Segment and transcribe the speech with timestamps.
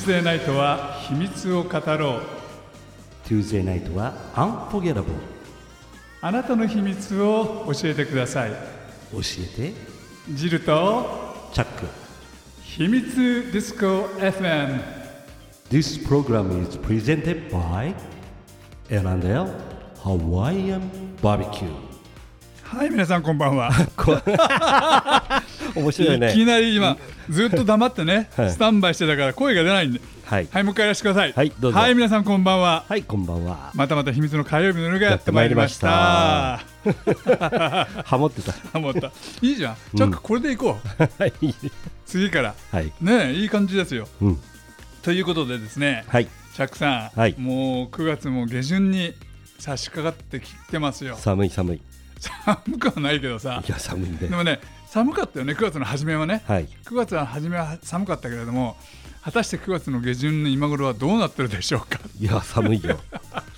[0.00, 2.20] Tuesday ナイトは秘密を語ろう
[3.26, 5.04] Tuesday night は Unforgettable
[6.22, 8.50] あなたの秘密を教えてください
[9.12, 9.18] 教
[9.58, 9.74] えて
[10.32, 11.04] ジルと
[11.52, 11.86] チャック
[12.62, 13.14] 秘密
[13.52, 14.80] ディスコ FM
[15.68, 17.94] This program is presented by
[18.88, 19.54] L&L
[20.02, 20.80] Hawaiian
[21.20, 21.89] Barbecue
[22.70, 23.68] はい皆さんこんばんは。
[25.74, 26.30] 面白いね。
[26.30, 26.96] いきなり今
[27.28, 28.50] ずっと黙ってね、 はい。
[28.52, 30.00] スタンバイしてたから声が出ないんで。
[30.24, 30.48] はい。
[30.52, 31.32] はいもう一回やらせてください。
[31.32, 31.78] はいどうぞ。
[31.80, 32.84] はい皆さんこんばんは。
[32.88, 33.72] はいこんばんは。
[33.74, 36.60] またまた秘密の火曜日の夜がやってまいりました。
[36.84, 38.54] や ハモってた。
[38.78, 39.10] 思った。
[39.42, 39.76] いいじゃん。
[39.96, 41.32] チャックこれでいこう、はい。
[42.06, 42.54] 次から。
[42.70, 42.92] はい。
[43.00, 44.06] ねいい感じですよ。
[44.22, 44.38] うん。
[45.02, 46.28] ということでですねはい。
[46.54, 47.34] チャックさん、はい。
[47.36, 49.12] もう9月も下旬に
[49.58, 51.16] 差し掛かってきてますよ。
[51.18, 51.80] 寒い寒いい
[52.20, 53.62] 寒くはないけどさ。
[53.66, 55.52] や寒いんででもね寒かったよね。
[55.54, 56.42] 9月の初めはね。
[56.46, 56.68] はい。
[56.84, 58.76] 9月の初めは寒かったけれども
[59.22, 62.00] 果たして9月の下旬の今頃はどうなってるでしょうか。
[62.18, 62.98] いや寒いよ。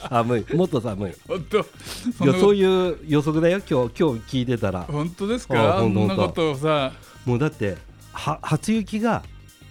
[0.08, 0.54] 寒い。
[0.54, 1.12] もっと寒い。
[1.26, 1.58] 本当。
[1.58, 1.62] い
[2.26, 3.58] やそういいう予測だよ。
[3.58, 4.82] 今日今日聞いてたら。
[4.82, 6.92] 本当ですあかあほんとんなことをさ、
[7.24, 7.78] もうだって
[8.12, 9.22] は初雪が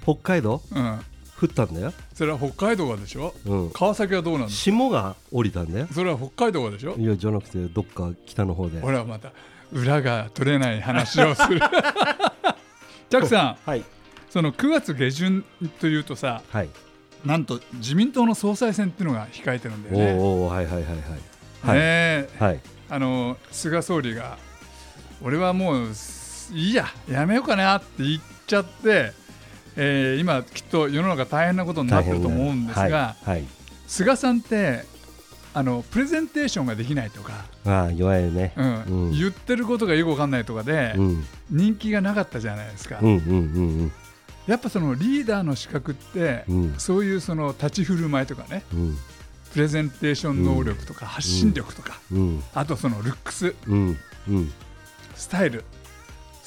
[0.03, 1.00] 北海道うん、
[1.39, 3.33] 降ったんだよ、それは北海道がでしょ？
[3.47, 5.88] うん、川崎はどうなんです霜が降りたんだよ。
[5.91, 6.94] それは北海道がでしょ？
[6.95, 8.80] いやじゃなくてどっか北の方で。
[8.80, 9.31] ほらまた
[9.72, 11.58] 裏が取れない話をする。
[13.09, 13.58] ジャックさん。
[13.67, 13.83] はい。
[14.30, 15.44] その9月下旬
[15.80, 16.69] というとさはい。
[17.25, 20.13] なんと自民党の総裁選っていうのが控えてるんだよね。
[20.22, 20.94] おーはいはいはいはい。
[21.63, 22.30] はい、ねえ。
[22.38, 22.59] はい。
[22.88, 24.38] あの菅総理が
[25.23, 25.88] 俺はもう
[26.53, 29.11] いいややめようかなって言っちゃって、
[29.75, 33.45] えー今きっと世の中大変なことになってると思うんですが、はい、はい、
[33.88, 34.83] 菅さんって
[35.53, 38.84] あのプレゼンテーションができないとか、ああ弱いよね、うん。
[38.84, 39.12] うん。
[39.12, 43.34] 言ってることがよくわかんないとかで、うん、人気がなかったじゃないですか、うんうんう
[43.85, 43.91] ん
[44.47, 46.75] やっぱそのリーダーの資格って、うん。
[46.79, 48.97] そういうその立ち振る舞いとかねうん。
[49.53, 52.44] プレゼンテーション能力とか発信力とか、うん。
[52.56, 53.53] あとそのルックス。
[53.68, 53.97] うん。
[54.28, 54.51] うん。
[55.16, 55.63] スタイル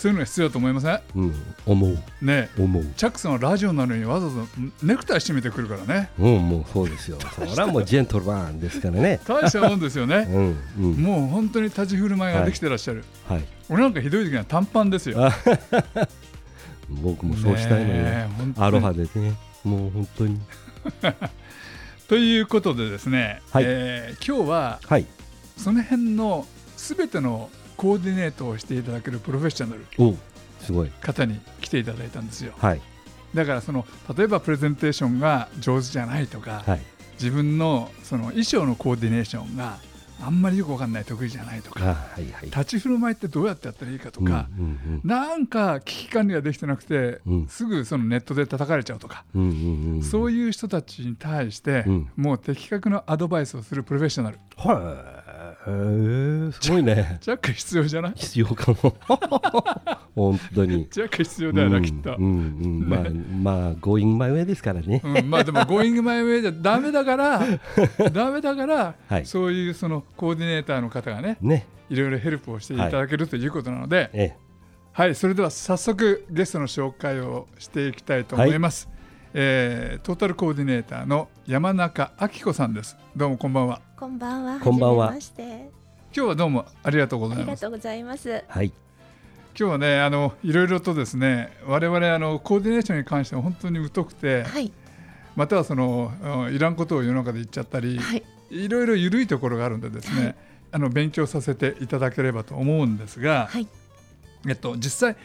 [0.05, 1.01] そういうのが必要だと思いません？
[1.17, 1.35] うん。
[1.65, 1.99] 思う。
[2.21, 2.51] ね。
[2.59, 2.85] 思う。
[2.95, 4.39] チャックさんはラジオなのにわざわざ
[4.83, 6.11] ネクタイ締めてくるからね。
[6.19, 7.17] うんもうそうですよ。
[7.35, 9.19] それはもうジェントルマンですからね。
[9.27, 10.29] 大したもんですよね。
[10.31, 10.93] うんうん。
[10.97, 13.45] もう本当に立ち振る舞いができてらっしゃる、はい。
[13.71, 15.25] 俺なんかひどい時には短パンですよ。
[15.25, 15.33] あ
[17.03, 18.29] 僕もそうしたいのよ、
[18.59, 19.33] アロハでね。
[19.65, 20.39] もう本当に。
[22.09, 23.65] ということでですね、はい。
[23.67, 25.07] えー今日ははい。
[25.57, 30.15] その辺のすべてのコーディネートをしていただけるプロフェッショナルお
[30.61, 30.91] すごい。
[31.01, 32.55] 方に来ていただいたんですよ。
[32.59, 32.81] はい。
[33.35, 33.85] だからその
[34.17, 36.81] 例えばプレゼンテーションが上手じゃないとか、はい。
[37.15, 39.79] 自分のその衣装のコーディネーションが
[40.21, 42.45] あんまりよくわかんない得意じゃないとかあはいはい。
[42.47, 45.01] 立ち振る舞いってどうやってやったらいいかとか、うんうん。
[45.05, 47.49] なんか危機管理ができてなくて、うん。
[47.49, 50.03] すぐそのネットで叩かれちゃうとか、うんうんうん。
[50.03, 52.11] そういう人たちに対して、うん。
[52.17, 54.39] もう的確なアドバイスをするプロフェッショナル。
[54.57, 55.24] はい
[55.67, 57.19] へえすごいね。
[57.21, 58.13] ジャック必要じゃない？
[58.17, 58.97] 必要かも。
[60.15, 60.87] 本当に。
[60.91, 62.29] ジャック必要だよな、きっと、うんう
[62.85, 63.01] んまあ
[63.43, 65.01] まあ going my way ですからね。
[65.05, 67.41] うん、まあでも「Going My Way」じゃダメだから
[68.13, 69.27] ダメだから、はい。
[69.27, 71.67] そういうそのコーディネーターの方がねね。
[71.91, 74.37] いろいろヘルプをしていただけるということなので、え。
[74.93, 78.89] はい、それでは早速ゲストの紹介をしていきたいと思います。
[79.37, 82.97] えートータルコーディネーターの山中明子さんです。
[83.17, 83.81] どうもこんばんは。
[83.97, 84.61] こんばんは。
[84.61, 85.13] こんばんは。
[85.13, 85.21] 今
[86.13, 87.47] 日はどうもありがとうございます。
[87.47, 88.31] ありがとうございます。
[88.31, 88.73] えはい
[89.59, 94.73] 今日はねあのいろいろとですね我々あのコーディネーションに関しては本当に疎くて、はい。
[95.35, 98.23] またはそのうんいらんことを世の中で言っちゃったり、はい。
[98.51, 100.37] いろいろ緩いところがあるんでですね、はい
[100.71, 103.69] あの勉強させていただければと思うんですが、はい。
[104.49, 105.17] えっと実際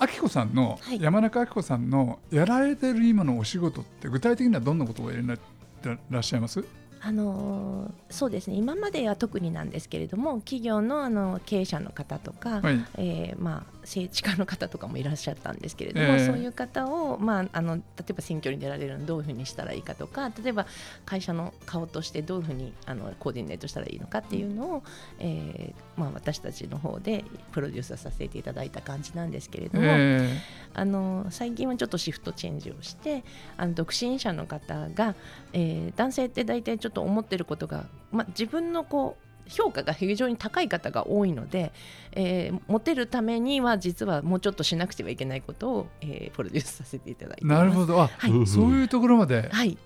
[0.00, 1.00] 明子さんの、はい。
[1.00, 5.38] 山中明子さんのやられてる今のお仕事って具体的にはどんなことをやりになっ
[5.82, 6.64] てらっしゃいます？
[7.00, 8.56] あのーそうですね。
[8.56, 12.86] 今までは特になんですけれども、企業のあの経営者の方とか、はい。
[12.96, 20.66] えーまあ政治家の方とかもいらっしゃったんですけれども、ええそういう方をまああの例えば選挙に出られるのにどういうふうにしたらいいかとか、例えば
[21.04, 24.82] 会社の顔としてどういうふうにあのコーディネートしたらいいのかっていうのを、
[25.18, 29.86] えーまあ私たちの方でプロデュースさせていただいた感じなんですけれども。
[29.86, 30.40] え
[30.76, 33.22] あの最近はちょっとシフトチェンジをして
[33.56, 35.14] あの独身者の方が、
[35.52, 41.72] えー男性って大体ちょっと思ってることが、まあ、自分のこう評価が非常に高い方が多いので、
[42.12, 47.44] えーモテるためには実はもうちょっとしなくてはいけないことを、えープロデュースさせていただいて。
[47.44, 48.00] なるほど。
[48.00, 48.46] あ、はい。
[48.46, 49.76] そういうところまではい、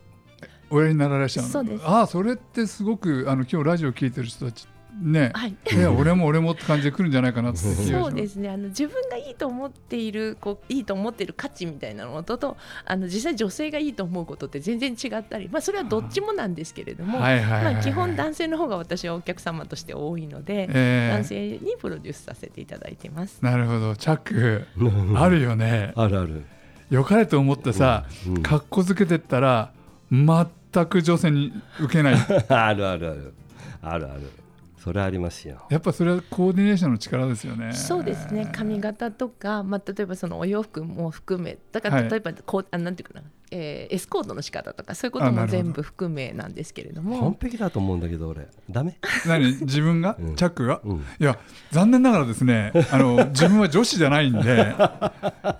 [0.70, 1.48] おやりになられましたの？
[1.48, 1.82] そうです。
[1.84, 4.66] あそれってすごくあの今日ラジオ聞いてる人たち
[5.00, 5.56] ね、はい。
[5.96, 8.48] 俺も俺もって感じで来るんじゃないかなってそうですね。
[8.48, 17.18] あの自分がいいと思っているこういいと思っている価値みたいなのととあの実際女性がいいと思うことって全然違ったり、まあ、それはどっちもなんですけれども、
[17.82, 23.42] 基本男性の方が私はお客様として多いので、えー男性にプロデュースさせていただいてます。
[23.42, 23.96] なるほど。
[23.96, 24.66] チャック
[25.16, 25.92] あるよね。
[25.96, 26.44] あるある。
[26.90, 28.42] 良かれと思ってさうん。
[28.42, 29.72] かっこつけてったら
[30.10, 32.14] 全く女性に受けない。
[32.48, 33.34] あるあるある。
[33.82, 34.30] あるある
[34.88, 35.66] それありますよ。
[35.68, 37.74] やっぱそれはコーディネーションの力ですよね。
[37.74, 38.48] そうですね。
[38.54, 42.04] 髪型とか、まあ、例えばそのお洋服も含めだかはい。
[42.04, 47.20] ら例えばこう、あなんていうかな、えーエスコートの仕方とかそういうことも全部含めなんですけれども。
[47.20, 48.46] 完璧だと思うんだけど俺。
[48.70, 48.98] ダメ？
[49.26, 49.56] 何？
[49.60, 50.36] 自分が、うん。
[50.36, 50.96] チャックが、うん。
[50.98, 51.38] いや
[51.70, 54.74] 残念ながらですねあの自分は女子じゃないんで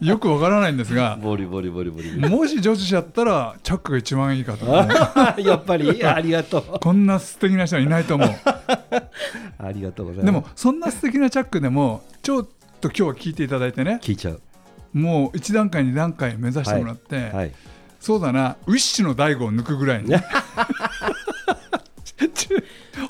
[0.01, 2.17] よくわからないんですがボリボリボリボリ。
[2.29, 4.67] もし女子やったらチャックが一番いいかと
[5.41, 6.05] やっぱり？
[6.05, 6.79] ありがとう。
[6.81, 8.29] こんな素敵な人はいないと思う。
[9.59, 10.27] ありがとうございます。
[10.27, 12.47] でもそんな素敵なチャックでもちょっ
[12.81, 14.41] と今日は聞いていただいてね聞いちゃう。
[14.93, 17.53] もう1段階2段階目指してもらって、はい
[18.01, 18.57] そうだな。
[18.67, 20.15] ウィッシュの大悟を抜くぐらいに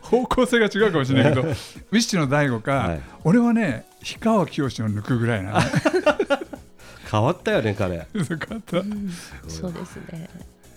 [0.03, 1.55] 方向性が違うかもしれないけど ウィ
[1.93, 3.01] ッシュの大悟か、はい。
[3.25, 5.61] 俺はね氷川きよしを抜くぐらいな。
[7.11, 7.97] 変わったよね彼。
[7.97, 8.83] よかった。
[9.49, 10.29] そうですね。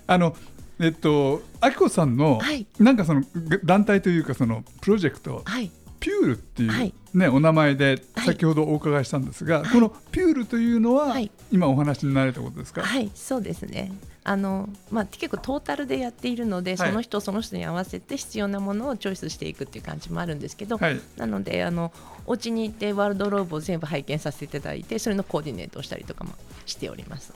[0.08, 0.36] あの
[0.80, 2.66] えっとあきこさんの、はい。
[2.80, 5.72] なんかそのぐ団体というかそのプロジェクトはい
[6.02, 6.94] ピュールっていう、はい。
[7.14, 8.26] ね、お名前ではい。
[8.26, 11.32] 先ほどお伺いしたんですが、このピュールというのは、はい。
[11.52, 13.94] 今お話になれたことですか、はいそうですね。
[14.24, 16.90] あの、まあ、結構トータルでやっているので、はい。
[16.90, 21.00] その人その人に合わせて必要なものをチョイスしていくっていう感じもあるんですけど、はい。
[21.18, 21.94] なのであの
[22.26, 26.34] お家に行ってワールドローブを全部拝見させていただいてそれのコーディネートをしたりとかも
[26.66, 27.34] しております。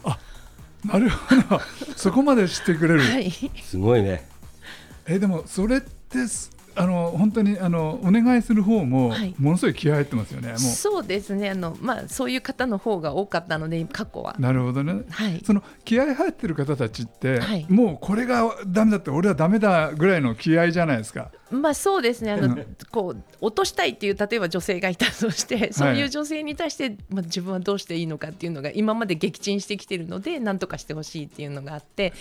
[0.83, 1.61] なるほど。
[1.95, 3.31] そこまで知ってくれる、はい、
[3.63, 4.27] すごいね。
[5.07, 9.35] えでもそれってすあの本当にあのお願いする方もはい。
[9.39, 11.49] ものすごい気合入ってますよね、もそうですね。
[11.49, 14.35] あの、まあ、そういう方の方が多かったので過去は。
[14.37, 14.41] う。
[14.41, 15.03] なるほどね。
[15.09, 15.41] はい。
[15.45, 17.65] その気合入ってる方たちって、はい。
[17.69, 21.31] もうこれがダメだって俺はダメだぐらいの気合じゃないですか。
[21.51, 22.31] まあそうですね。
[22.31, 22.65] あのうん。
[22.91, 32.13] こう落としたいっていう例えば女性がいたとしてそういう女性に対して、まあ、自分はどうしていいのかっていうのが今まで撃沈してきてるので何とかしてほしいっていうのがあって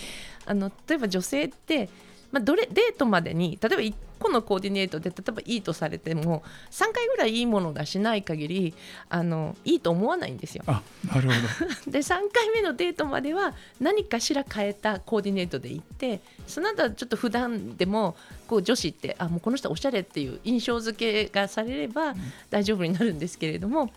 [0.45, 1.89] あの例えば女性って、
[2.31, 3.93] まあ、どれデートまでに例えば1
[4.25, 8.73] 個のコーディネートで例えばいいとされても3回ぐらいいいものがしない限り
[9.09, 10.63] あのいいと思わないんですよ。
[10.67, 11.31] あなるほど。
[11.91, 18.15] で3回目のデートまでは何かしら変えたコーディネートで行ってその後はちょっと普段でも
[18.47, 22.15] こう女子ってあもうこの人おしゃれっていう印象付けがされれば
[22.49, 23.91] 大丈夫になるんですけれども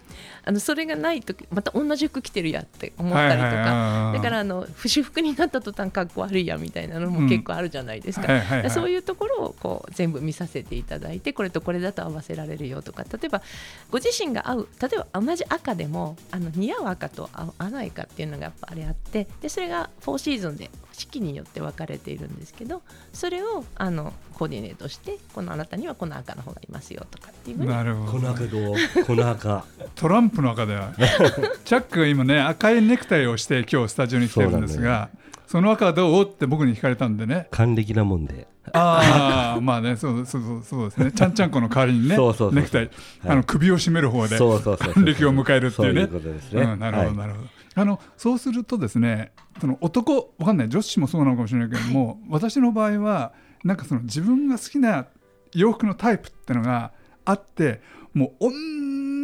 [0.45, 8.71] あのそれがないとまた同じ服着てるやって思ったりとかはいだからあの私服になった途端かっこ悪いやみたいなのも結構あるじゃないですか。
[8.71, 13.43] そういうところをこう全部見させていただいてこれとこれだと合わせられるよとか例えば
[13.91, 22.83] ご自身が合う例えば同じ赤でもあの似合う赤と合わないかっていうのがやっぱりあってでそれが4シーズンで四季によって分かれているんですけど
[23.13, 27.69] それをあのコーディネートしてこのあなたにはこの赤の方がいますよとかっていうふうに。
[27.71, 28.75] なるほ粉ど赤どう？
[29.07, 29.65] 粉赤。
[29.95, 30.93] トランプの赤では
[31.65, 35.09] チャックが今ね赤いネクタイをして今日スタジオに来てるんですが
[35.49, 37.49] そ,、の赤どうって僕に聞かれたんでね。
[37.51, 38.47] 還暦なもんで。
[38.75, 41.13] ああまあねそうそうそうそうですね。
[41.13, 42.91] ちゃんちゃんこの代わりにねそうそうそうネクタイ、
[43.25, 44.95] あの首を絞める方でそうそうそうそう。
[44.95, 46.07] 還暦を迎えるっていうね。
[46.07, 46.63] そういうことですね。
[46.63, 47.17] うん、なるほど、はい。
[47.17, 47.49] なるほど。
[47.75, 53.33] あのそうするとですねその男わかんない女子もそうなのかもしれないけども、私の場合は
[53.65, 55.07] なんかその自分が好きな
[55.55, 56.93] 洋服のタイプってのが
[57.25, 57.81] あって
[58.15, 58.51] もう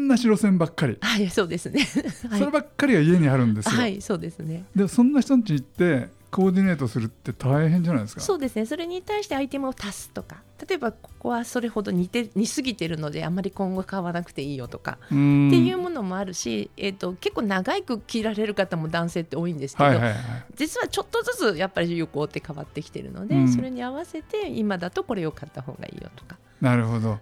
[0.08, 1.80] 同じ路線ばっかり、はいそうですね。
[2.30, 4.64] はそればっかりが家にあるんですい、よ、はい、そうですね。
[4.75, 8.20] でそんな人たちに行ってコーディネートするって大変じゃないですか。
[8.20, 8.66] そうですね。
[8.66, 10.42] それに対してアイテムを足すとか。
[10.68, 14.98] 例えばここはそれほど似て似すぎてるのであまり今後買わなくていいよとか。
[15.06, 20.16] っていうものもあるし、えー、と結構長く着られる方も男性って多いんですけど、はいはいはい。
[20.56, 23.48] 実はちょっとずつやっぱり流行って変わってきてるので、うん。
[23.48, 26.36] それに合わせて今だとこれを買った方がいいよとか。
[26.60, 27.20] なるほど。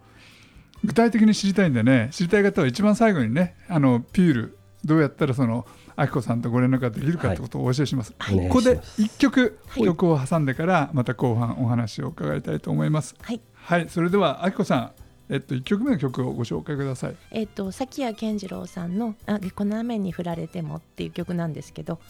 [0.85, 5.66] 具体的に知りたいんでね知りたい方は一番最後にねあのピュールどうやったらその
[5.97, 9.85] あきこさんとご連絡ができるかってことをお教えします、はいここで1曲、はい。
[9.85, 13.15] 曲を挟んでからまた後半お話を伺いたいと思います。
[13.21, 13.41] はい。
[13.55, 14.93] はいそれではあきこさん
[15.29, 17.17] えっと1曲目の曲をご紹介ください。
[17.31, 22.01] えっ、と崎谷健次郎さんの「あこの雨に降られても」っていう曲なんですけど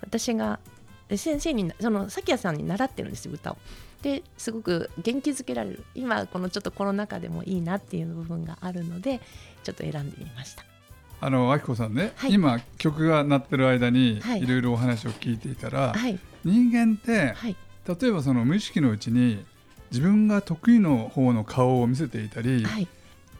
[0.00, 0.60] 私が
[1.08, 3.58] え先生にその崎谷さんに習ってるんですよ歌を。
[4.02, 5.84] ですごく元気づけられる。
[5.94, 9.20] 今このちょっとコロナ禍でもいいなっていう部分があるので
[9.64, 10.67] ちょっと選んでみました。
[11.20, 12.32] あのあきこさんね、はい。
[12.32, 14.42] 今曲が鳴ってる間にはい。
[14.42, 16.18] いろいろお話を聞いていたら、はい。
[16.44, 17.56] 人間ってはい。
[18.00, 19.44] 例えばその無意識のうちに
[19.90, 22.86] 自分が得意の方の顔を見せていたり、はい。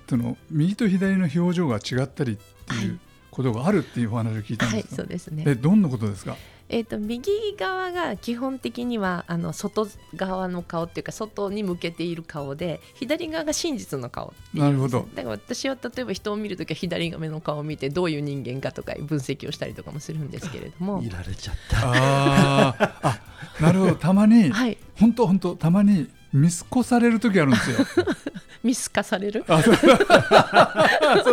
[0.08, 2.84] その右と左の表情が違ったりってはい。
[2.86, 2.98] いう
[3.30, 5.44] ことがあるっていうお話を聞いたんはいですか、そうですね。
[5.46, 6.36] えどんなことですか？
[6.70, 15.08] えー、と右側が基本的にはあの外側の顔っていうか外に向けている顔で左側が真実の顔なるほど。
[15.14, 21.02] だから私は例えば人を見るときは左側の顔を見てどういう人間かとか分析をしたりとかもするんですけれども。
[21.02, 21.78] いられちゃった。
[21.82, 22.92] あー。
[23.02, 23.20] あ
[23.60, 23.94] なるほど。
[23.94, 24.76] たまにはい。
[24.96, 27.78] 本当本当たまに見透かされる時あるんですよ。
[28.62, 29.44] 見透かされる？
[29.48, 29.74] あ そう。
[29.76, 29.88] そ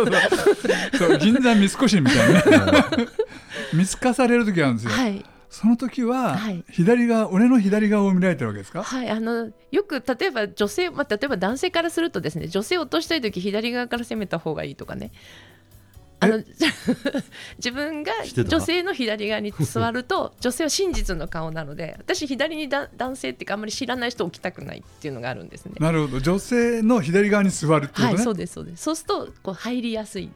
[0.02, 0.06] う
[0.98, 1.18] そう。
[1.18, 2.84] 銀座三越みたいなね。
[3.74, 5.24] 見透かされる時あるんですよ、はい。
[5.50, 6.64] その時ははい。
[6.70, 8.82] 左側、俺の左側を見られてるわけですか？
[8.82, 15.12] はい、あのよく例えば女性、まあ、例えば男性からするとですね女性を落としたい時左側から攻めた方がいいとかね
[16.18, 16.38] あの
[17.58, 18.12] 自分が
[18.48, 25.74] 女性の左側に座ると 女性は真実の顔なので私左にだ男性っていうかあんまり知らない人を置きたくないっていうのがあるんですね。
[25.78, 28.82] なるほど女性の左側に座るってことね、はい、そうですそうです。
[28.82, 30.30] そうするとこう入りやすい。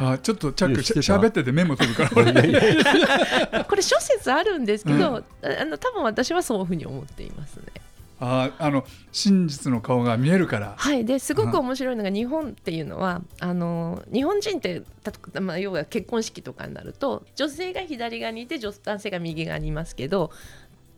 [0.00, 2.10] あちょっとチャックしいや知ってたゃべっててメモ取るから
[3.64, 7.64] これ諸説あるんですけど、うあの多分私はそういうふうに思っていますね。
[8.20, 10.74] ああの真実の顔が見えるから。
[10.76, 20.32] はい、ですごく面白いのが日本っていうのはあの日本人ってた、まあ、要は結婚式とかになると女性が左側にいて女男性が右側にいますけど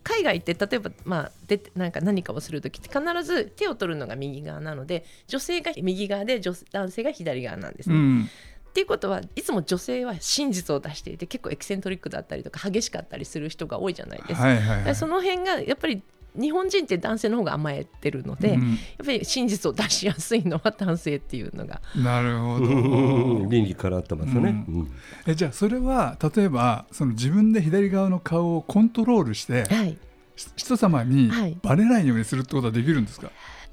[0.03, 7.97] 海外って例えば、まあ、でなんか何かをする時って必ず手を取るのが右側なので女性が右側で女男性が左側なんですね。
[7.97, 8.31] うん。
[8.71, 14.47] っていうことはいつも女性は真実を出していて結構エキセントリックだったりとか激しかったりする人が多いじゃないですか。
[14.47, 14.95] はいはいはい。
[14.95, 16.03] その辺がやっぱり
[16.35, 18.71] 日本人って男性の方が甘えてるので、うん。
[18.71, 21.81] やっぱり真実を出しやすいのは男性っていうのが。
[21.97, 23.49] なるほど、うん。
[23.49, 24.93] 倫理からってますね、ううん。
[25.27, 29.99] えじゃあそれは例えばその自分で左側の顔をコントロールしてはい。
[30.37, 31.57] し人様にはい。
[31.63, 33.31] バレないようにするってことはできるんですか、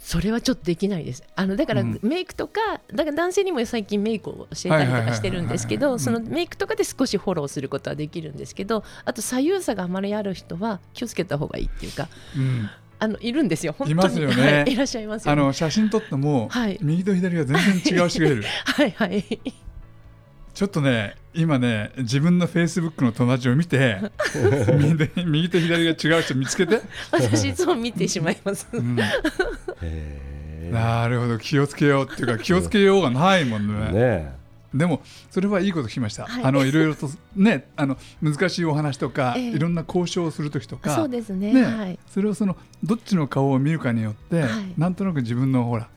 [0.07, 1.21] それはちょっとできないです。
[1.35, 1.99] あのだからうん。
[2.01, 2.61] メイクとか、
[2.93, 13.75] だから男性にも最近メイクをしてたりとかしてるんですけどそのメイクとかで少しフォローすることはできるんですけどあと左右差があまりある人は気をつけた方がいいっていうかうん、あのいるんですよ。
[13.77, 13.91] 本当に。
[13.91, 14.53] いますよね。
[14.59, 16.79] はい、いらっしゃいますよ、ね、あの写真撮っても、はい。
[16.81, 18.43] 右と左が全然違う人がいる。
[18.63, 19.66] はいはい
[20.57, 23.99] ちょっとね今ね自分のフェイスブックの友達を見て
[24.75, 28.67] 右で右と左が違う人見つけて、私いつも見てしまいます。
[28.73, 28.97] うん。
[29.83, 31.37] へなるほど。
[31.37, 33.91] 気をつけようっていうか気をつけようがないもんね。
[33.93, 34.35] えね。
[34.73, 36.43] でもそれはいいこと聞きました、はい。
[36.43, 39.49] あのいろいろとねあの難しいお話とか、ええ。
[39.51, 41.53] いろんな交渉をする時とかそうですね。
[41.53, 41.99] ねはい。
[42.07, 44.73] それをそのどっちの顔を見るかによって、はい。
[44.75, 45.87] なんとなく自分のほら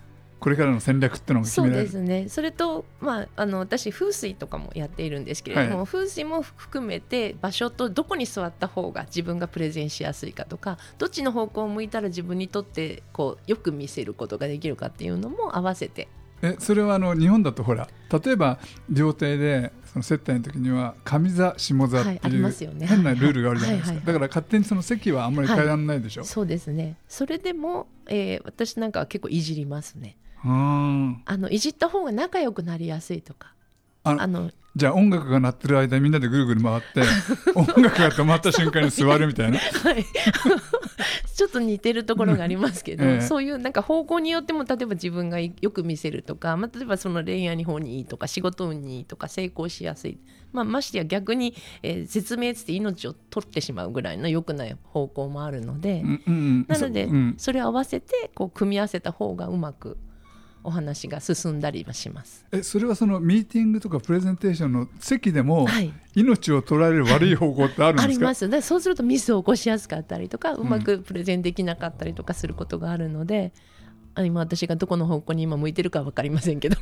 [0.40, 2.28] これからの戦略っていうのが決そうですね。
[2.28, 16.08] それと、まあ、あの私風水とかもやっているんですけれども、は風水も含めて場所とどこに座った方が自分がプレゼンしやすいかとかどっちの方向を向いたら自分にとってこうよく見せることができるかっていうのも合わせて。
[16.42, 17.86] えそれはあの日本だとほら
[18.24, 22.86] 例えば料亭でその接待の時には上座下座ってはいうますよね。
[22.86, 24.06] 変なルールがあるじゃないですか、はいはい。
[24.06, 26.96] だから勝手にその席はあんまり変えられないでしょ、そうですね。
[27.08, 33.54] それでも、えー私なんかは結構いじりますねあのいじった方が仲良くなりやすいとか。
[34.02, 37.02] あのじゃあ音楽が鳴ってる間みんなでぐるぐる回って
[37.56, 39.58] 音楽が止まった瞬間に座るみたいな。
[39.58, 40.04] はい、
[41.34, 43.20] ちょっと似てるところがありますけど、ええ。
[43.20, 50.18] そういうなんか方向によっても例えば自分がよく見せるとか、まあ、例えばその恋愛の方にいいとか仕事運にいいとか成功しやすい、
[50.52, 59.96] まあ、ましてや逆に、えー絶命つって命を取ってしまうぐらいの良くない方向もあるので、うんうんなのでそれを合わせてこう組み合わせた方がうまく
[60.62, 62.44] お話が進んだりはします。
[62.52, 65.92] えそれはそのミーティングとかプレゼンテーションの席でもはい。
[66.16, 68.48] 命を取られる悪い方向ってあるんあですか、ります。
[68.48, 73.52] でそうするとミスを起こしやすかったりとかうまくプレゼンできなかったりとかすることがあるので、
[74.16, 76.76] あ今私がどこの方向に今向いてるか分かりませんけど。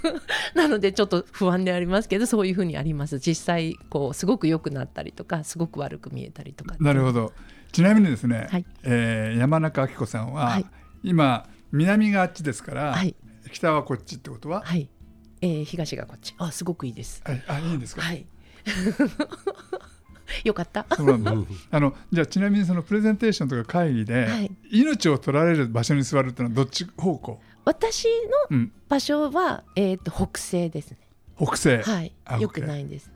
[0.54, 3.18] なのでちょっと不安でありますけどそういうふうにあります。
[3.18, 7.32] 実際こうすごく良くなったりとかすごく悪く見えたりとかどなるほど。
[7.72, 8.64] ちなみにですね、はい。
[8.84, 10.66] えー山中明子さんは、はい。
[11.02, 13.14] 今南があっちですから、はい。
[13.52, 14.88] 北はこっちってことは、はい、
[15.40, 16.34] えー東がこっち。
[16.38, 17.22] あすごくいいです。
[17.24, 18.26] はい、あいいんですか、はい。
[20.44, 20.86] よかった。
[20.96, 21.32] そうなんだ。
[21.32, 24.50] う んあのじゃあちなみにそのプレゼンテーションとか会議で、はい。
[24.70, 28.06] 命を取られる場所に座るってのはどっち方向、私
[28.50, 30.98] のうん、場所は、えー、と北西ですね。
[31.36, 32.12] 北西、はい。
[32.24, 33.10] あ、よくないんです。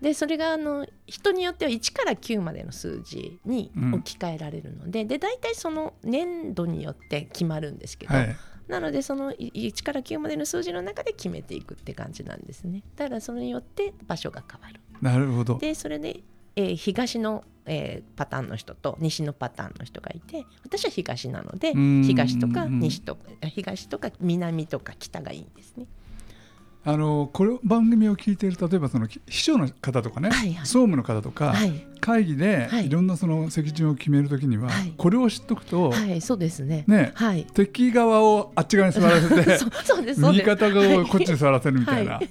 [0.00, 3.94] でそれがあの人によっては1から9までの数字にうん。
[3.94, 8.36] 置き換えられるので,、で大体その年度によって決まるんですけど、はい、
[8.68, 12.82] なのでそのい1から9までの数字の中で決めていくって感じなんですね。
[12.96, 14.80] だからそれによって場所が変わる。
[15.00, 15.58] なるほど。
[15.58, 16.20] でそれで、
[16.54, 22.02] えー東の、えーパターンの人と西のパターンの人がいて私は東なのでうん。
[22.04, 25.86] 東とか西とか東とか南とか北がいいんですね。
[26.84, 36.84] あのこれ番組を聞いている例えばその秘書の方とかね、はいはい総務の方とか、はい、会議ではいいろんなその席順を決めるときには、はいこれを知っとくと、はい、そうですね。
[36.86, 37.46] ねはい。
[37.54, 40.50] 敵側をあっち側に座らせて そうそうですそう味です。
[40.50, 42.28] 方側をこっちに座らせるみたいな、はい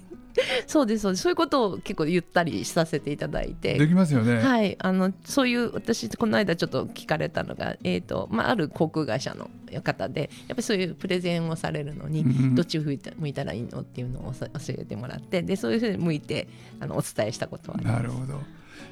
[0.68, 1.24] そうですそうです。
[1.24, 3.78] そういうことを結構言ったりさせていただいて。
[3.78, 4.40] できますよね。
[4.40, 9.50] はい、あのそういう私この間ちょっと聞かれたのが、えーとまあ、ある航空会社の
[9.82, 16.48] 方でやっぱりそういうプレゼンをされるのに、どっちを向いた向いたらいいのっていうのをさ教えてもらってでそういうふうに向いて
[16.80, 18.42] あのお伝えしたことはありまなるほど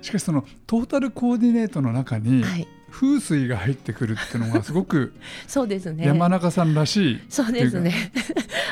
[0.02, 2.50] しかしそのトータルコーディネートの中にす。
[2.50, 5.14] はい、風水が入ってくるっていうのがすごく
[5.48, 6.06] そうですね。
[6.06, 7.94] 山中さんらしい、そうですね。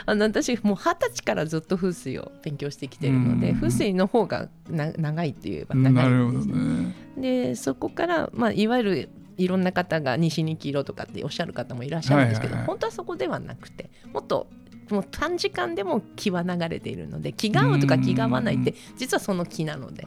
[0.05, 6.93] あの私もう二十歳からずっと風水を勉強してきてるので、うん風水の方がな長いって言えば長ないるほどんですね。
[7.17, 7.47] ね。
[7.49, 14.47] でそこから、まあ、いわゆるいろんな方が西に黄色とかっておっしゃる方もいらっしゃるんですけど、本当はそこではなくてもっと
[14.93, 20.05] もう短時間でも気は流れているので気が合うとか気が合わないって実はその気なので。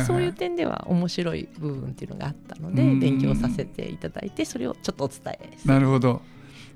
[0.00, 2.98] そういう点では面白い部分っていうのがあったのでうん。
[3.00, 6.22] 勉強させていただいてそれをちょっとお伝えなるほど。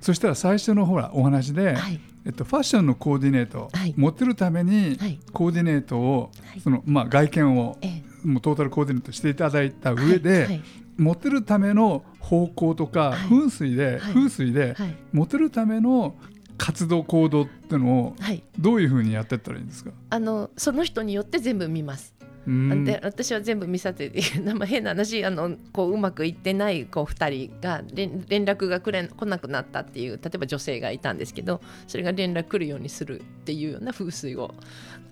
[0.01, 2.01] そしたら最初のほらお話で、はい。
[2.25, 3.95] えっと、ファッションのコーディネート、はい。
[3.97, 5.19] モテるためにはい。
[5.33, 6.61] コーディネートを、はい。
[6.61, 8.27] そのまあ、外見をええ。
[8.27, 10.63] もうトータルコーディネートしていただいた上で、はい。
[10.97, 13.19] モテるための方向とか、はい。
[13.29, 14.15] 風水で、はい。
[14.15, 14.97] 風水で、はい。
[15.13, 16.15] モテるための
[16.59, 19.93] 活動行動っていうのをはい、どういうふうにやっていったらいいんですか？
[20.11, 22.15] あのその人によって全部見ます。
[22.47, 24.23] うんで私は全部見させて
[24.55, 34.55] まあ変な話あのこううまくいってないこう2人が連連絡がくれ来なくなったっていう例えば女性がいたんですけどそれが連絡来るようにするっていうような風水を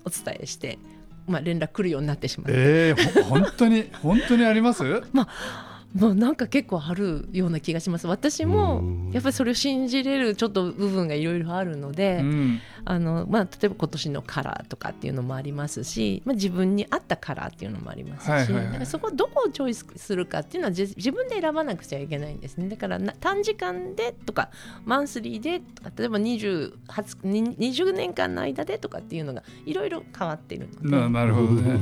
[0.03, 0.79] お伝えして、
[1.27, 2.51] まあ、連絡来るようになってしまう。
[2.55, 4.83] えー、ほ本当に本当にあります？
[5.97, 8.07] もうなんか結構あるような気がします。
[8.07, 9.11] 私もうん。
[9.11, 12.59] やっぱりそれを信じれるちょっと部分がいろいろあるので、うん。
[12.85, 18.85] あのまあ、例えば今年のカラーとかっていうのもありますし、まあ、自分に合ったカラーっていうのもありますし、はいはいはい。
[18.85, 22.69] そこをどこをチョイスするかっていうのはじ自分で選ばなくちゃいけないんですね。
[22.69, 24.51] だからな短時間でとか
[24.85, 30.89] マンスリーでとか例えば20 20に20年間の間でとかっていうのがいろいろ変わっているので。
[30.89, 31.79] ななるほどね。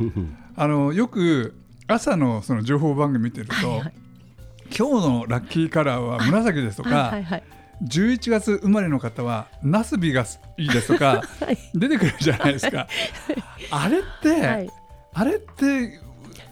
[0.56, 1.54] あのよく
[1.90, 3.92] 朝のその情報番組見てると、はいはい。
[4.76, 7.42] 今日のラッキーカラーは紫ですとか、はいはいはい。
[7.84, 10.24] 11月生まれの方はナスビが
[10.58, 11.58] いいですとかはい。
[11.74, 12.86] 出てくるじゃないですか。
[13.70, 14.70] あれって、はい。
[15.12, 16.00] あれって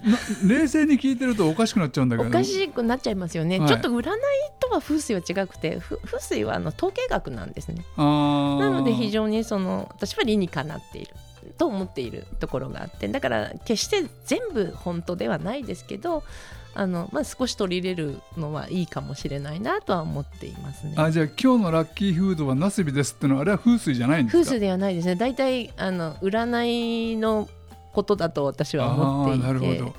[0.04, 2.28] な冷静に聞いてるとおかしくなっちゃうんだけど。
[2.28, 3.68] おかしくなっちゃいますよね、はい。
[3.68, 4.14] ちょっと占い
[4.58, 7.84] とは風水は違くてふ風水はあの統計学なんですね。
[7.96, 11.14] なので非常にその私は理にかなっている
[11.58, 16.22] と思っているところがあってだから決して全部本当ではないですけど
[16.74, 20.94] あの、まあ、少し取り入れるのはいいかもしれないなとは思っていますね。
[20.96, 24.44] あじゃあ今日のラッキーフードはナスビですってのはあれは風水じゃないんですか？
[24.44, 25.16] 風水ではないですね。
[25.16, 27.48] 大体あの占いの
[27.92, 29.46] ことだと私は思っていて。
[29.46, 29.94] なるほど。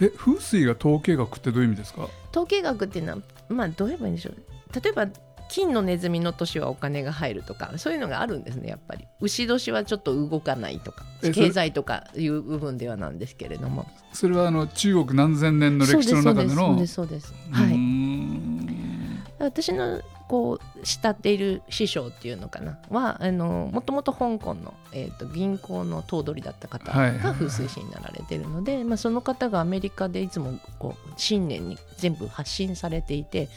[0.00, 2.08] え風水が統計学ってどういう意味ですか？
[2.30, 3.18] 統計学っていうのは、
[3.50, 4.34] まあ、どう言えばいいんでしょう。
[4.80, 5.06] 例えば
[5.48, 9.06] 金のネズミの年はお金が入るとかそういうのがあるんですねやっぱり。
[9.20, 13.86] 牛年はちょっと動かないとか経済とかいう部分ではなんですけれども。
[14.12, 16.54] それはあの中国何千年の歴史の中での？
[16.54, 17.54] そうですそうですそうです。
[17.54, 17.76] そうですはい。
[17.76, 22.78] ん私のこう慕っている師匠っていうのかな？
[22.90, 27.22] はあのもともと香港の、えー、と銀行の頭取だった方はいはいはい。
[27.22, 33.48] が風水師になられてるので、まあ、その方がアメリカでいつもこう新年に全部発信されていて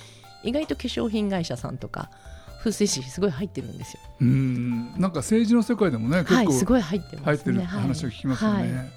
[0.44, 2.10] 意外と化粧品会社さんとか
[2.60, 4.00] 風水師すごい入ってるんですよ。
[4.22, 4.92] うーん。
[4.98, 7.24] なんか政治の世界でもね結はい、す構ごい入ってます、ね。
[7.26, 8.90] 入ってる話を聞きますよね、はい。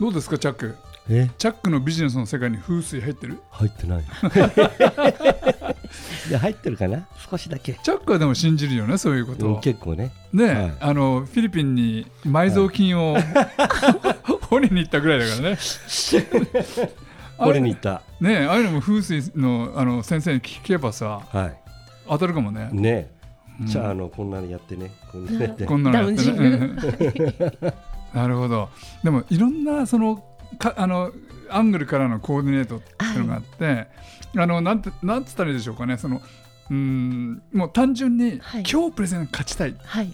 [0.00, 0.76] どうですかチャック？
[1.10, 1.30] え？
[1.36, 3.40] チャックのビジネスの世界に風水入ってる？
[3.50, 4.04] 入ってない。
[6.30, 7.06] いや入ってるかな？
[7.30, 9.58] 少しだけ、チャックはでも信じるよねそういうこと。
[9.60, 10.12] 結構ね。
[10.32, 10.72] ね、はい。
[10.80, 13.16] あのフィリピンに埋蔵金を、
[14.48, 15.58] 掘りに行ったぐらいだからね
[17.42, 18.02] あれこれに行った。
[18.20, 21.50] ねああいうのも風水のあの先生に聞けばさは
[22.08, 22.70] 当たるかもね。
[22.72, 23.10] いね
[23.60, 23.66] うん。
[23.66, 24.90] じゃああのこんなのやってね。
[25.10, 25.66] こんなのやって。
[25.66, 26.16] こんなのやって。
[26.16, 27.74] ダウンジングね
[28.14, 28.68] なるほど。
[29.02, 30.22] でもいろんなその
[30.58, 31.12] かあの
[31.50, 33.88] アングルからのコーディネートっていうのがあって、
[34.36, 35.96] あのなんてなんつったらいいでしょうかね。
[35.96, 36.20] その
[36.70, 38.64] うーんもう単純に、はい。
[38.70, 39.74] 今日プレゼン勝ちたい。
[39.82, 40.12] はい。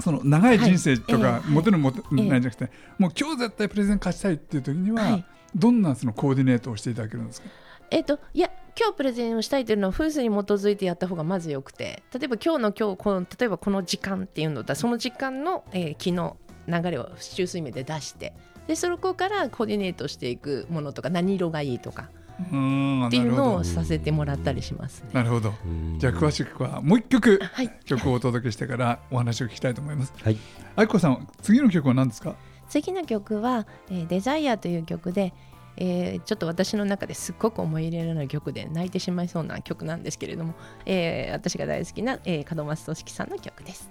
[0.00, 1.40] その長い人生とか、はい。
[1.44, 1.50] ええ。
[1.50, 2.14] モテるモテええ。
[2.28, 7.48] ないじゃなくて、もう今日絶対プレゼン勝ちたいっていう時には、はいどんなそのコーディネートをしていただけるんですか？
[7.90, 16.36] えっ、といや今日プレゼンをしたいというのは風水に基づいてやった方がまずよくて例えば今日の今日この例えばこの時間っていうのだその時間の、えー気の
[16.68, 18.32] 流れを中水面で出して
[18.66, 22.10] でそこからコーディネートしていくものとか何色がいいとか
[22.52, 25.10] うんっていうのをさせてもらったりしますね。
[25.12, 25.54] なるほど。
[25.64, 25.98] うん。
[26.00, 30.12] じゃあ詳しくはもう一曲はい、曲をお届けしてからお話を聞きたいと思います。
[30.22, 30.36] はい。
[30.74, 32.34] 愛子さん次の曲は何ですか？
[32.68, 35.32] 次の曲は「えーデザイアという曲で、
[35.76, 43.90] えーちょっと私の中ですっごく思い入れのある曲で泣いてしまいそうな曲なんですけれども、えー私が大好きな、えー門松俊樹さんの曲です。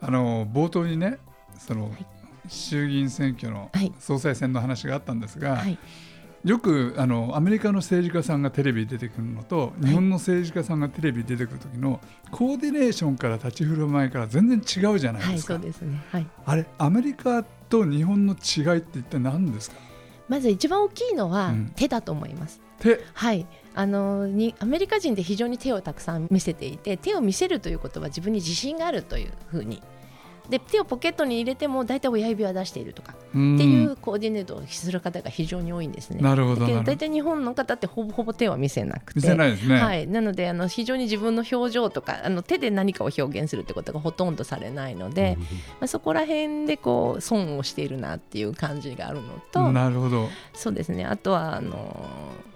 [0.00, 1.18] あの冒頭にね
[1.58, 2.16] その、い
[2.48, 5.78] 衆議院選挙のはい総裁選の話があったんですが、はい、
[6.44, 16.00] よくあのアメリカの政治家さんがテレビに出てくるのと日本の政治家さんがテレビに出てくる時のコーディネーションから立ち振る舞いから全然違うじゃないはい、ですか、そうですね。
[16.12, 16.26] はい。
[16.44, 19.76] あれアメリカと日本の違いって一体何ですか？
[20.28, 22.60] まず一番大きいのはうん手だと思います。
[22.80, 23.46] 手はい。
[23.74, 29.82] あのにアメリカ人って非常に手をたくさん見せていて手を見せるということは自分に自信があるというふうに
[30.48, 36.20] で手をポケットに入れても大体親指は出しているとかっていうコーディネートをする方が非常に多いんですね。
[36.20, 39.20] なるほど大体日本の方ってほぼほぼ手は見せなくて。
[39.20, 45.36] 見せないですね、はい、なのであの非常に自分の表情とかあの手で何かを表現するってことがほとんどされないので、
[45.80, 50.28] まあ、そこら辺でこう損をしているなっていう感じがあるのとなるほど。
[50.54, 51.04] そうですね。
[51.04, 52.55] あとはあのお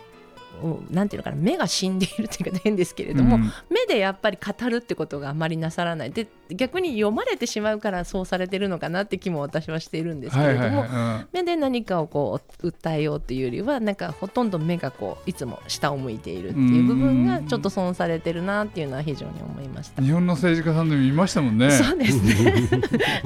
[0.90, 20.06] なんていうのかな目が死んでいるっていうか変ですけれども、うん目でやっぱり語るってことがあまりなさらないで逆に読まれてしまうからそうされてるのかなって気も私はしているんですけれども、はいはいはい目で何かをこう訴えようっていうよりはなんかほとんど目がこういつも下を向いているっていう部分がちょっと損されてるなっていうのは非常に思いましたうん。
[20.06, 22.68] 日本の政治家さんでもいましたもんねそうですね。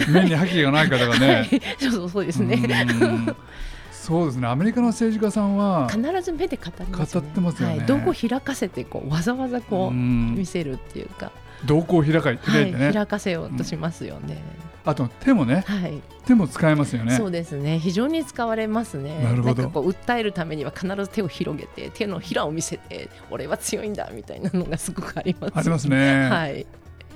[0.08, 2.58] 目に覇気がない方がはねい、そうそうそうですね。
[4.12, 7.26] うんそうですねアメリカの政治家さんは必ず目で語りますよね。
[7.26, 11.32] 語ってますよねはい、どこ開かせてこうわざわざこううん見せるっていうか、
[11.66, 14.42] 瞳孔を開かはい、開いてね、開かせようとしますよね。
[14.84, 17.78] あと手もねはい、手も使えますよねそうですね。
[17.78, 19.24] 非常に使われますね。
[19.24, 25.52] なるほどんかこう訴えるためには必ず手を広げて手のひらを見せて俺は強いんだみたいなのがすごくあります。
[25.56, 26.66] ありますね、はい。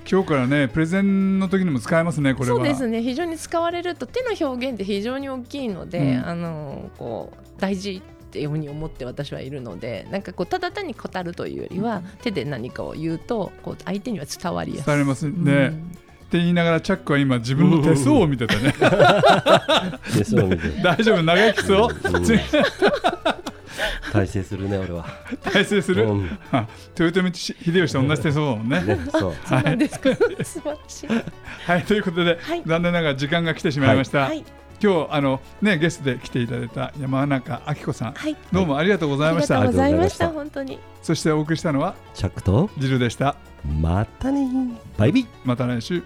[0.09, 2.57] 今日からねプレゼンの時にも使えますねこれは。
[2.57, 3.01] そうですね。
[3.01, 6.27] 非常に使われると手の表現って非常に大きいので、うん。
[6.27, 14.85] あのこう大事っていうふうに思って私はいるので、なんかこうただ単に語るというよりは、手で何かを言うとこう相手には伝わりやすい。
[14.85, 15.39] 伝わりますね、うん。
[15.39, 15.41] っ
[16.29, 18.75] て言いながらチャックは今自分の手相を見てたね。
[20.83, 21.23] 大丈夫？
[21.23, 21.89] 長生きそう？
[21.89, 22.25] うん
[24.11, 25.05] 大成するね俺は。
[25.43, 26.39] 大成する、うん。
[26.51, 26.67] あ
[26.97, 29.35] 豊臣秀吉と同じ手相だもんね、ねそう。
[29.45, 30.15] そうなんですか。
[30.15, 31.07] 素晴らしい。
[31.65, 32.63] はいということで、はい。
[32.65, 34.43] 残念ながら時間が来てしまいました、はい。
[34.81, 38.35] 今日あのねゲストで来ていただいた山中明子さんはい。
[38.51, 40.29] どうもありがとうございました、ありがとうございました。
[40.29, 40.79] 本当に。
[41.01, 43.35] そしてお送りしたのはチャックとジルでした。
[43.81, 44.47] またね。
[44.97, 45.27] バイビー。
[45.43, 46.01] また来週。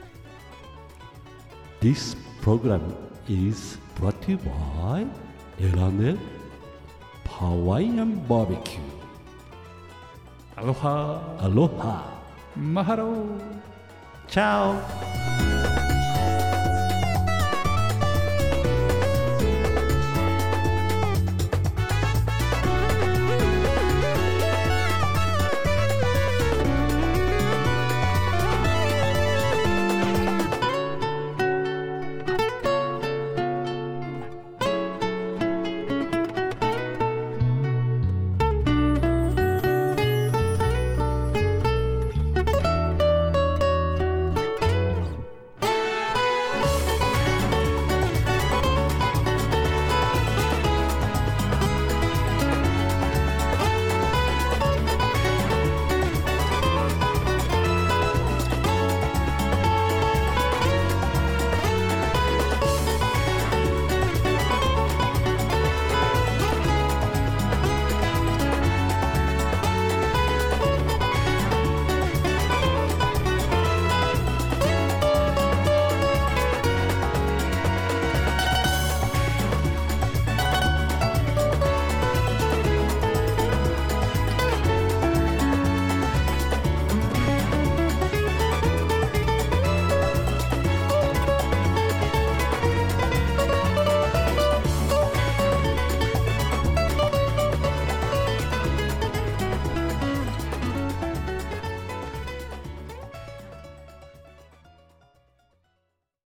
[1.82, 2.82] This program
[3.28, 5.06] is brought to you by
[5.60, 6.20] 選んで
[7.44, 8.46] ハワイアンバ